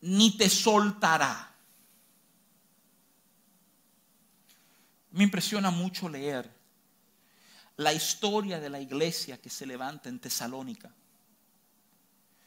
[0.00, 1.52] Ni te soltará.
[5.10, 6.57] Me impresiona mucho leer
[7.78, 10.90] la historia de la iglesia que se levanta en Tesalónica.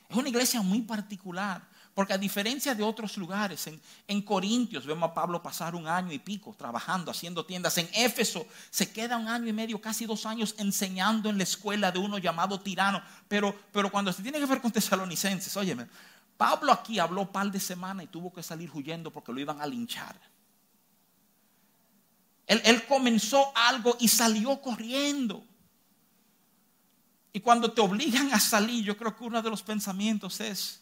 [0.09, 3.69] Es una iglesia muy particular, porque a diferencia de otros lugares,
[4.07, 7.77] en, Corintios vemos a Pablo pasar un año y pico trabajando, haciendo tiendas.
[7.77, 11.93] En Éfeso se queda un año y medio, casi dos años enseñando en la escuela
[11.93, 13.01] de uno llamado tirano.
[13.29, 15.87] Pero, pero cuando se tiene que ver con tesalonicenses, óyeme,
[16.35, 19.61] Pablo aquí habló un par de semanas y tuvo que salir huyendo porque lo iban
[19.61, 20.19] a linchar.
[22.59, 25.45] Él, comenzó algo y salió corriendo.
[27.31, 30.81] Y cuando te obligan a salir, yo creo que uno de los pensamientos es,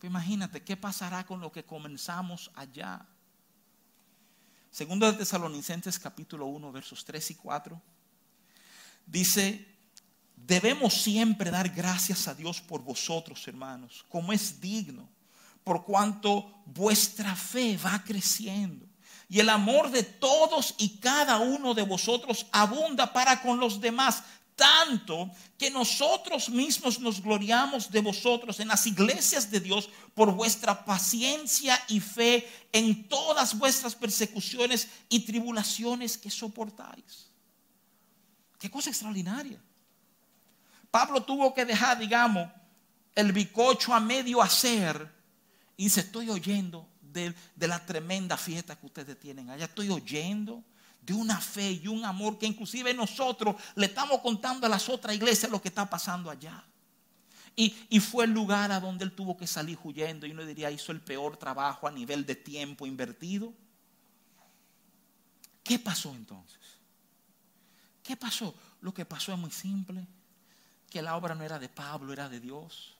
[0.00, 3.06] pues imagínate, ¿qué pasará con lo que comenzamos allá?
[4.68, 7.80] Segundo de Tesalonicenses capítulo 1, versos 3 y 4,
[9.06, 9.64] dice,
[10.34, 15.08] debemos siempre dar gracias a Dios por vosotros, hermanos, como es digno,
[15.62, 18.86] por cuanto vuestra fe va creciendo
[19.28, 24.22] y el amor de todos y cada uno de vosotros abunda para con los demás,
[24.54, 30.84] tanto que nosotros mismos nos gloriamos de vosotros en las iglesias de Dios por vuestra
[30.84, 37.30] paciencia y fe en todas vuestras persecuciones y tribulaciones que soportáis.
[38.58, 39.60] Qué cosa extraordinaria.
[40.90, 42.48] Pablo tuvo que dejar, digamos,
[43.14, 45.12] el bicocho a medio hacer
[45.76, 49.64] y se estoy oyendo de, la tremenda fiesta que ustedes tienen allá.
[49.64, 50.62] Estoy oyendo
[51.00, 55.14] de una fe y un amor que inclusive nosotros le estamos contando a las otras
[55.14, 56.64] iglesias lo que está pasando allá.
[57.54, 60.70] Y, y, fue el lugar a donde él tuvo que salir huyendo y uno diría,
[60.70, 63.54] hizo el peor trabajo a nivel de tiempo invertido.
[65.64, 66.60] ¿Qué pasó entonces?
[68.02, 68.54] ¿Qué pasó?
[68.82, 70.06] Lo que pasó es muy simple,
[70.90, 72.95] que la obra no era de Pablo, era de Dios.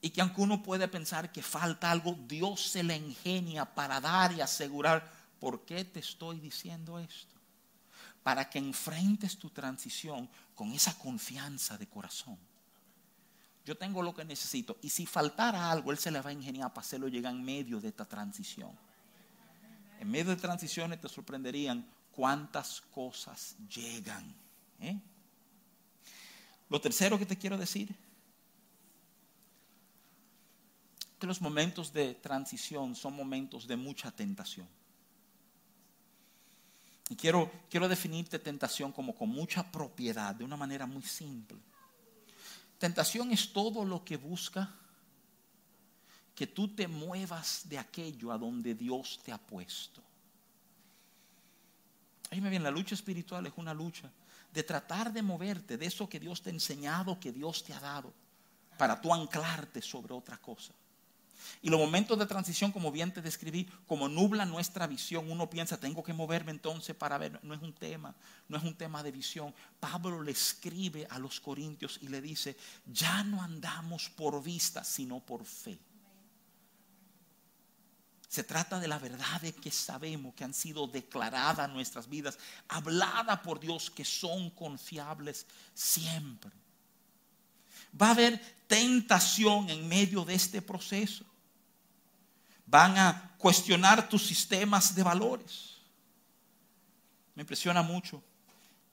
[0.00, 4.32] Y que aunque uno puede pensar que falta algo, Dios se le ingenia para dar
[4.32, 7.34] y asegurar, ¿por qué te estoy diciendo esto?
[8.22, 12.38] Para que enfrentes tu transición con esa confianza de corazón.
[13.66, 14.78] Yo tengo lo que necesito.
[14.80, 17.78] Y si faltara algo, Él se le va a ingeniar para hacerlo llegar en medio
[17.78, 18.70] de esta transición.
[19.98, 24.34] En medio de transiciones te sorprenderían cuántas cosas llegan.
[24.80, 24.98] ¿eh?
[26.70, 27.94] Lo tercero que te quiero decir
[31.20, 34.66] que los momentos de transición son momentos de mucha tentación.
[37.10, 41.58] Y quiero, quiero definirte tentación como con mucha propiedad, de una manera muy simple.
[42.78, 44.74] Tentación es todo lo que busca
[46.34, 50.00] que tú te muevas de aquello a donde Dios te ha puesto.
[52.30, 54.10] me bien, la lucha espiritual es una lucha
[54.50, 57.80] de tratar de moverte de eso que Dios te ha enseñado, que Dios te ha
[57.80, 58.10] dado,
[58.78, 60.72] para tú anclarte sobre otra cosa.
[61.62, 65.78] Y los momentos de transición, como bien te describí, como nubla nuestra visión, uno piensa,
[65.78, 67.38] tengo que moverme entonces para ver.
[67.42, 68.14] No es un tema,
[68.48, 69.54] no es un tema de visión.
[69.78, 75.20] Pablo le escribe a los corintios y le dice, ya no andamos por vista, sino
[75.20, 75.78] por fe.
[78.28, 83.40] Se trata de la verdad de que sabemos que han sido declaradas nuestras vidas, habladas
[83.40, 86.52] por Dios, que son confiables siempre.
[88.00, 91.24] Va a haber tentación en medio de este proceso
[92.70, 95.76] van a cuestionar tus sistemas de valores.
[97.34, 98.22] Me impresiona mucho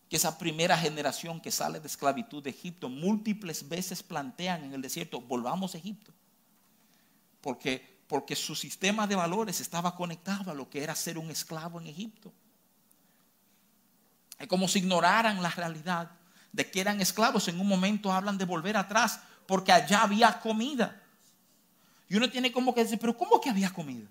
[0.10, 4.82] que esa primera generación que sale de esclavitud de Egipto múltiples veces plantean en el
[4.82, 6.12] desierto, volvamos a Egipto.
[7.42, 11.80] Porque, porque su sistema de valores estaba conectado a lo que era ser un esclavo
[11.80, 12.34] en Egipto.
[14.40, 16.12] Es como si ignoraran la realidad
[16.52, 17.48] de que eran esclavos.
[17.48, 21.04] En un momento hablan de volver atrás porque allá había comida.
[22.10, 24.08] Y uno tiene como que decir, pero ¿cómo que había comida?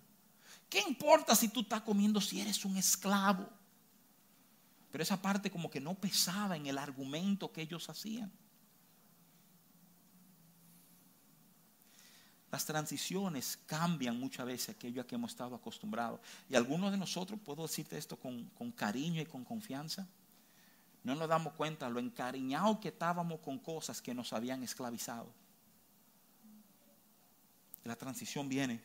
[0.68, 3.48] ¿Qué importa si tú estás comiendo si eres un esclavo?
[4.90, 8.30] Pero esa parte como que no pesaba en el argumento que ellos hacían.
[12.50, 16.20] Las transiciones cambian muchas veces aquello a que hemos estado acostumbrados.
[16.48, 20.06] Y algunos de nosotros, puedo decirte esto con, con cariño y con confianza,
[21.02, 25.32] no nos damos cuenta lo encariñado que estábamos con cosas que nos habían esclavizado
[27.86, 28.80] la transición viene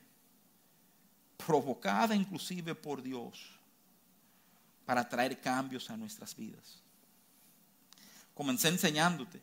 [1.46, 3.40] provocada inclusive por Dios
[4.86, 6.82] para traer cambios a nuestras vidas.
[8.34, 9.42] Comencé enseñándote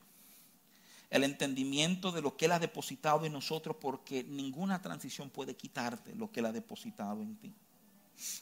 [1.11, 6.15] el entendimiento de lo que Él ha depositado en nosotros, porque ninguna transición puede quitarte
[6.15, 7.55] lo que Él ha depositado en ti.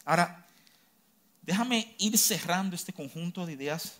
[0.04, 0.44] Ahora,
[1.42, 3.98] déjame ir cerrando este conjunto de ideas,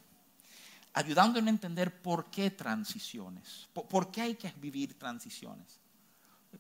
[0.93, 5.79] ayudándome a entender por qué transiciones, por, qué hay que vivir transiciones.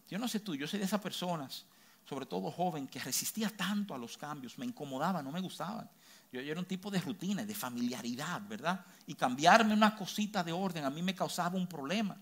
[0.08, 1.64] Yo no sé tú, yo soy de esas personas,
[2.08, 5.88] sobre todo joven, que resistía tanto a los cambios, me incomodaba, no me gustaban.
[6.32, 8.84] Yo, era un tipo de rutina, de familiaridad, ¿verdad?
[9.06, 12.16] Y cambiarme una cosita de orden a mí me causaba un problema.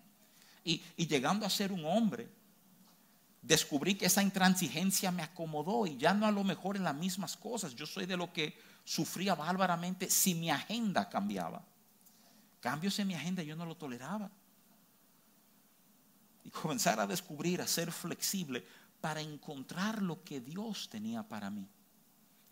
[0.64, 2.28] Y, llegando a ser un hombre,
[3.42, 7.36] descubrí que esa intransigencia me acomodó y ya no a lo mejor en las mismas
[7.36, 7.74] cosas.
[7.74, 11.62] Yo soy de lo que sufría bárbaramente si mi agenda cambiaba.
[12.60, 14.30] Cambios en mi agenda yo no lo toleraba.
[16.44, 18.64] Y comenzar a descubrir, a ser flexible
[19.00, 21.66] para encontrar lo que Dios tenía para mí.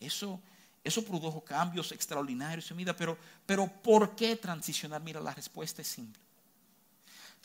[0.00, 0.40] Eso,
[0.82, 3.16] eso produjo cambios extraordinarios en mi vida, pero,
[3.46, 5.02] pero ¿por qué transicionar?
[5.02, 6.20] Mira, la respuesta es simple.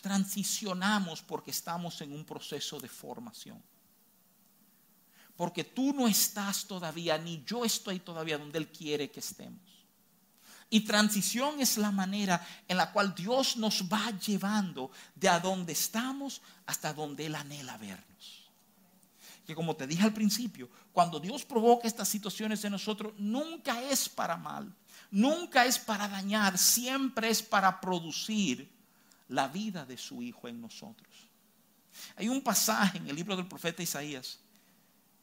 [0.02, 3.62] Transicionamos porque estamos en un proceso de formación.
[5.36, 9.77] Porque tú no estás todavía, ni yo estoy todavía donde Él quiere que estemos.
[10.70, 15.74] Y transición es la manera en la cual Dios nos va llevando de a donde
[15.74, 18.48] estamos hasta donde Él anhela vernos
[19.48, 24.10] que como te dije al principio, cuando Dios provoca estas situaciones en nosotros, nunca es
[24.10, 24.70] para mal,
[25.10, 28.70] nunca es para dañar, siempre es para producir
[29.30, 31.08] la vida de su Hijo en nosotros.
[32.18, 34.38] Hay un pasaje en el libro del profeta Isaías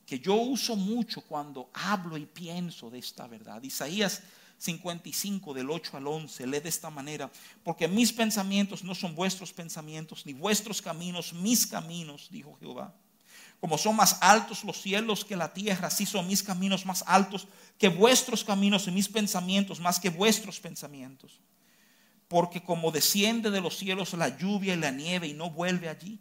[0.06, 3.62] que yo uso mucho cuando hablo y pienso de esta verdad.
[3.62, 4.22] Isaías
[4.64, 7.30] 55 del 8 al 11 lee de esta manera,
[7.62, 12.94] porque mis pensamientos no son vuestros pensamientos, ni vuestros caminos mis caminos, dijo Jehová.
[13.60, 17.46] Como son más altos los cielos que la tierra, así son mis caminos más altos
[17.78, 21.40] que vuestros caminos y mis pensamientos más que vuestros pensamientos.
[22.28, 26.18] Porque como desciende de los cielos la lluvia y la nieve y no vuelve allí,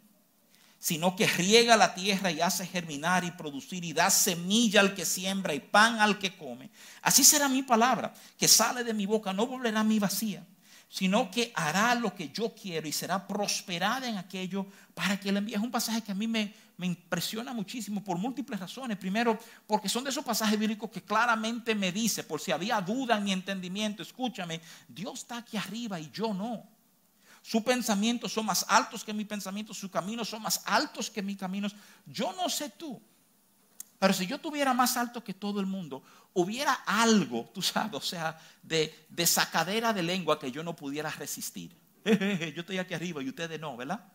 [0.84, 5.06] sino que riega la tierra y hace germinar y producir y da semilla al que
[5.06, 6.68] siembra y pan al que come.
[7.00, 10.46] Así será mi palabra que sale de mi boca, no volverá a mí vacía,
[10.90, 15.38] sino que hará lo que yo quiero y será prosperada en aquello para que le
[15.38, 15.54] envíe.
[15.54, 18.98] Es un pasaje que a mí me, me impresiona muchísimo por múltiples razones.
[18.98, 23.16] Primero, porque son de esos pasajes bíblicos que claramente me dice, por si había duda
[23.16, 26.73] en mi entendimiento, escúchame, Dios está aquí arriba y yo no.
[27.44, 31.36] Sus pensamientos son más altos que mis pensamientos, sus caminos son más altos que mis
[31.36, 31.76] caminos.
[32.06, 32.98] Yo no sé tú,
[33.98, 38.00] pero si yo tuviera más alto que todo el mundo, hubiera algo, tú sabes, o
[38.00, 41.76] sea, de, de sacadera de lengua que yo no pudiera resistir.
[42.04, 44.12] Yo estoy aquí arriba y ustedes no, ¿verdad?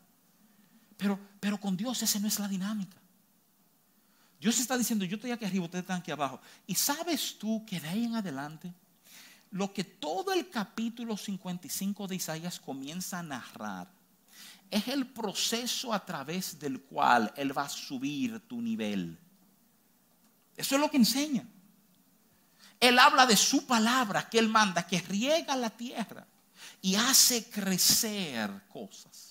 [0.95, 2.97] Pero, con Dios esa no es la dinámica.
[4.39, 6.41] Dios está diciendo, yo estoy aquí arriba, ustedes están aquí abajo.
[6.65, 8.73] Y sabes tú que de ahí en adelante,
[9.51, 13.89] lo que todo el capítulo 55 de Isaías comienza a narrar,
[14.69, 19.17] es el proceso a través del cual Él va a subir tu nivel.
[20.55, 21.47] Eso es lo que enseña.
[22.79, 26.27] Él habla de su palabra que Él manda, que riega la tierra
[26.81, 29.29] y hace crecer cosas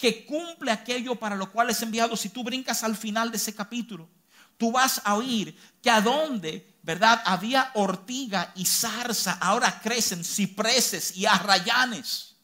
[0.00, 2.16] que cumple aquello para lo cual es enviado.
[2.16, 4.08] Si tú brincas al final de ese capítulo,
[4.56, 7.22] tú vas a oír que a donde, ¿verdad?
[7.24, 12.36] Había ortiga y zarza, ahora crecen cipreses y arrayanes.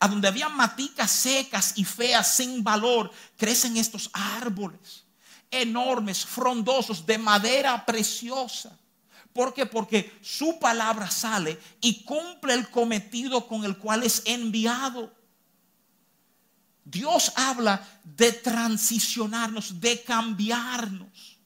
[0.00, 5.04] A donde había maticas secas y feas sin valor, crecen estos árboles
[5.50, 8.76] enormes, frondosos, de madera preciosa.
[9.32, 9.66] ¿Por qué?
[9.66, 15.12] Porque su palabra sale y cumple el cometido con el cual es enviado.
[16.84, 21.37] Dios habla de transicionarnos, de cambiarnos,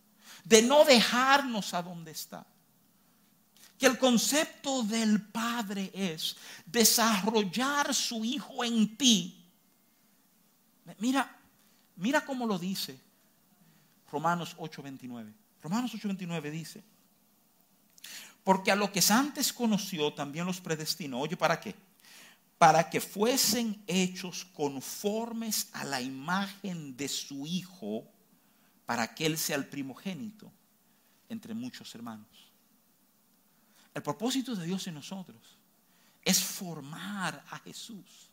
[0.45, 2.47] de no dejarnos a donde está.
[3.79, 6.37] Que el concepto del Padre es
[6.67, 9.45] desarrollar su Hijo en ti.
[10.99, 11.39] Mira,
[11.97, 12.99] mira cómo lo dice
[14.11, 15.33] Romanos 8:29.
[15.63, 16.83] Romanos 8:29 dice,
[18.45, 21.21] porque a lo que antes conoció también los predestinó.
[21.21, 21.75] Oye, ¿para qué?
[22.63, 28.07] para que fuesen hechos conformes a la imagen de su Hijo,
[28.87, 30.53] para que Él sea el primogénito
[31.29, 32.29] entre muchos hermanos.
[33.95, 35.59] El propósito de Dios en nosotros
[36.23, 38.31] es formar a Jesús.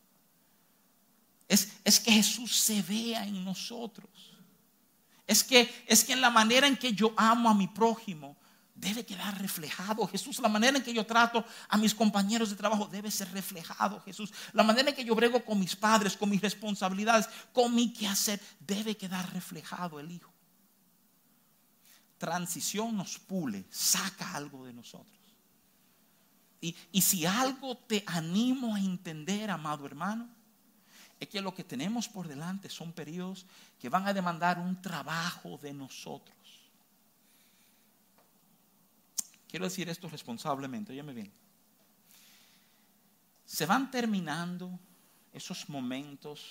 [1.48, 4.10] Es, es, que Jesús se vea en nosotros.
[5.26, 8.38] Es que, es que en la manera en que yo amo a mi prójimo,
[8.80, 10.40] debe quedar reflejado Jesús.
[10.40, 14.32] La manera en que yo trato a mis compañeros de trabajo debe ser reflejado Jesús.
[14.54, 18.40] La manera en que yo brego con mis padres, con mis responsabilidades, con mi quehacer,
[18.60, 20.29] debe quedar reflejado el Hijo.
[22.20, 25.18] Transición nos pule, saca algo de nosotros.
[26.62, 30.30] Y, y si algo te animo a entender, amado hermano,
[31.20, 33.46] es que lo que tenemos por delante son periodos
[33.80, 36.38] que van a demandar un trabajo de nosotros.
[39.50, 41.32] Quiero decir esto responsablemente, óyeme bien.
[43.46, 44.80] Se van terminando
[45.34, 46.46] esos momentos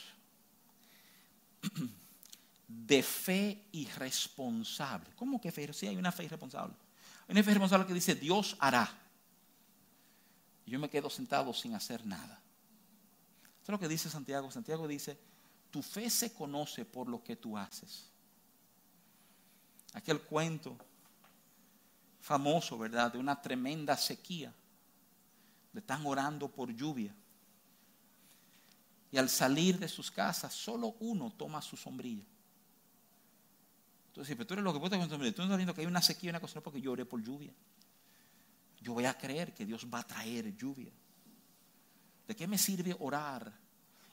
[2.68, 5.10] de fe irresponsable.
[5.16, 5.72] ¿Cómo que fe?
[5.72, 6.74] Sí, hay una fe irresponsable.
[7.26, 8.88] Hay una fe irresponsable que dice, Dios hará.
[10.66, 12.42] Y yo me quedo sentado sin hacer nada.
[13.58, 14.50] Esto es lo que dice Santiago.
[14.50, 15.18] Santiago dice,
[15.70, 18.10] tu fe se conoce por lo que tú haces.
[19.94, 20.76] Aquel cuento
[22.20, 23.12] famoso, ¿verdad?
[23.12, 24.54] De una tremenda sequía.
[25.72, 27.14] Le están orando por lluvia.
[29.10, 32.26] Y al salir de sus casas, solo uno toma su sombrilla.
[34.26, 35.34] Pero tú eres lo que puedes con sombrilla.
[35.34, 37.22] Tú no estás viendo que hay una sequía, una cosa, no porque yo oré por
[37.22, 37.52] lluvia.
[38.80, 40.92] Yo voy a creer que Dios va a traer lluvia.
[42.26, 43.52] ¿De qué me sirve orar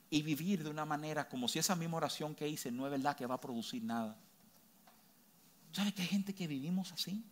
[0.10, 3.16] y vivir de una manera como si esa misma oración que hice no es verdad
[3.16, 4.18] que va a producir nada?
[5.72, 7.24] ¿Sabe que hay gente que vivimos así?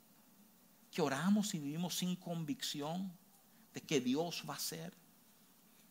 [0.92, 3.12] Que oramos y vivimos sin convicción
[3.74, 4.94] de que Dios va a hacer.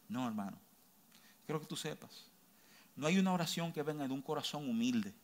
[0.08, 0.58] No, hermano.
[1.46, 2.26] Quiero que tú sepas.
[2.94, 5.14] No hay una oración que venga de un corazón humilde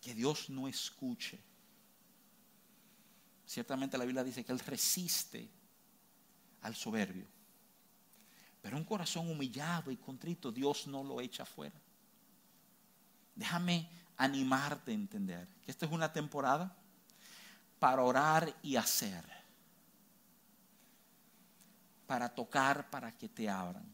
[0.00, 1.40] que Dios no escuche.
[3.44, 5.48] Ciertamente la Biblia dice que Él resiste
[6.62, 7.26] al soberbio.
[8.60, 11.80] Pero un corazón humillado y contrito, Dios no lo echa fuera.
[13.34, 16.74] Déjame animarte a entender que esta es una temporada
[17.78, 19.24] para orar y hacer.
[22.06, 23.86] Para tocar para que te abran.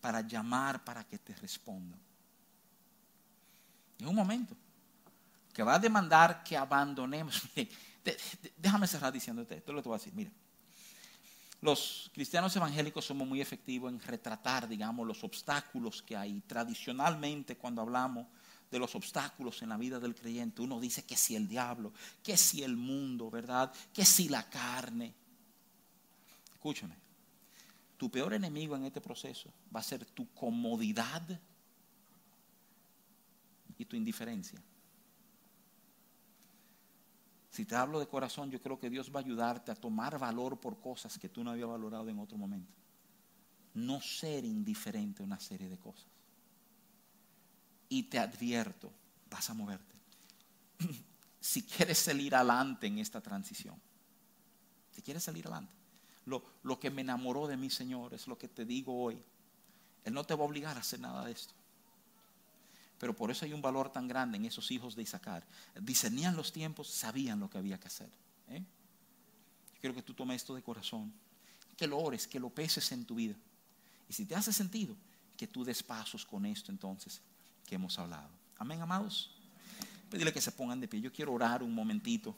[0.00, 2.00] Para llamar para que te respondan.
[3.98, 4.54] Es un momento
[5.54, 7.42] que va a demandar que abandonemos.
[8.58, 10.12] déjame cerrar diciéndote esto, lo que voy a decir.
[10.12, 10.30] Mira,
[11.62, 16.40] los cristianos evangélicos somos muy efectivos en retratar, digamos, los obstáculos que hay.
[16.40, 18.26] Tradicionalmente, cuando hablamos
[18.70, 21.92] de los obstáculos en la vida del creyente, uno dice que si el diablo,
[22.22, 23.72] que si el mundo, ¿verdad?
[23.94, 25.14] Que si la carne.
[26.52, 26.96] Escúchame,
[27.96, 31.22] tu peor enemigo en este proceso va a ser tu comodidad
[33.78, 34.60] y tu indiferencia.
[37.54, 40.58] Si te hablo de corazón, yo creo que Dios va a ayudarte a tomar valor
[40.58, 42.74] por cosas que tú no habías valorado en otro momento.
[43.74, 46.08] No ser indiferente a una serie de cosas.
[47.88, 48.90] Y te advierto,
[49.30, 49.94] vas a moverte.
[51.40, 53.80] si quieres salir adelante en esta transición,
[54.90, 55.72] si quieres salir adelante,
[56.24, 59.22] lo, lo que me enamoró de mi Señor es lo que te digo hoy.
[60.02, 61.54] Él no te va a obligar a hacer nada de esto.
[63.04, 65.46] Pero por eso hay un valor tan grande en esos hijos de Isaacar.
[65.78, 68.08] Discernían los tiempos, sabían lo que había que hacer.
[68.48, 68.60] ¿eh?
[69.74, 71.12] Yo quiero que tú tomes esto de corazón,
[71.76, 73.34] que lo ores, que lo peses en tu vida.
[74.08, 74.96] Y si te hace sentido,
[75.36, 77.20] que tú des pasos con esto entonces
[77.66, 78.30] que hemos hablado.
[78.56, 79.32] Amén, amados.
[80.08, 81.02] Pedirle que se pongan de pie.
[81.02, 82.34] Yo quiero orar un momentito.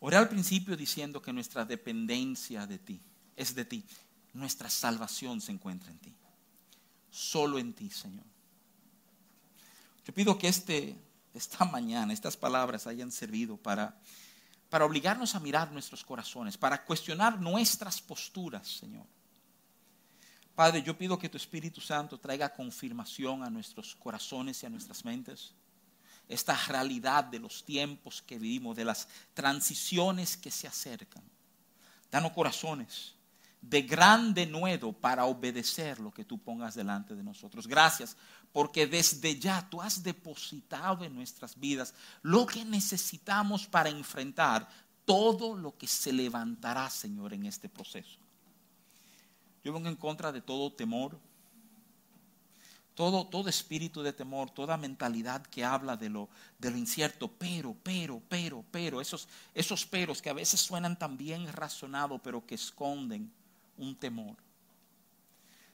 [0.00, 3.00] Oré al principio diciendo que nuestra dependencia de ti
[3.36, 3.84] es de ti.
[4.32, 6.14] Nuestra salvación se encuentra en ti.
[7.10, 8.24] Solo en ti, Señor.
[10.04, 10.96] Yo pido que este,
[11.34, 14.00] esta mañana estas palabras hayan servido para,
[14.70, 19.06] para obligarnos a mirar nuestros corazones, para cuestionar nuestras posturas, Señor.
[20.54, 25.04] Padre, yo pido que tu Espíritu Santo traiga confirmación a nuestros corazones y a nuestras
[25.04, 25.54] mentes
[26.28, 31.22] esta realidad de los tiempos que vivimos, de las transiciones que se acercan.
[32.10, 33.14] Danos corazones
[33.60, 37.66] de gran denuedo para obedecer lo que tú pongas delante de nosotros.
[37.66, 38.16] Gracias,
[38.52, 44.68] porque desde ya tú has depositado en nuestras vidas lo que necesitamos para enfrentar
[45.04, 48.18] todo lo que se levantará, Señor, en este proceso.
[49.64, 51.18] Yo vengo en contra de todo temor,
[52.98, 56.28] todo, todo espíritu de temor, toda mentalidad que habla de lo,
[56.60, 62.20] incierto, pero, pero, pero, pero, esos, esos peros que a veces suenan tan bien razonados,
[62.24, 63.30] pero que esconden
[63.76, 64.34] un temor.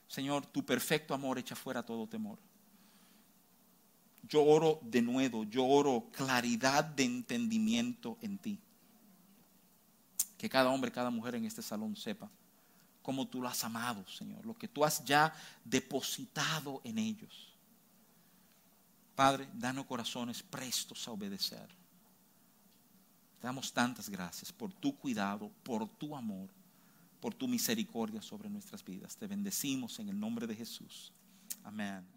[0.07, 2.37] Señor, tu perfecto amor echa fuera todo temor.
[4.29, 8.59] Yo oro de nuevo, yo oro claridad de entendimiento en ti.
[10.37, 12.29] Que cada hombre, cada mujer en este salón sepa
[13.05, 15.31] como tú lo has amado, Señor, lo que tú has ya
[15.63, 17.53] depositado en ellos.
[19.15, 21.69] Padre, danos corazones prestos a obedecer.
[23.39, 26.49] Te damos tantas gracias por tu cuidado, por tu amor,
[27.21, 29.15] por tu misericordia sobre nuestras vidas.
[29.15, 31.13] Te bendecimos en el nombre de Jesús.
[31.63, 32.14] Amén.